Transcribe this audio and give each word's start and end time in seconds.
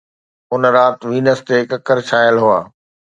اُن 0.51 0.61
رات، 0.75 0.97
وينس 1.09 1.39
تي 1.47 1.57
ڪڪر 1.71 1.97
ڇانيل 2.07 2.35
هئا 2.43 2.59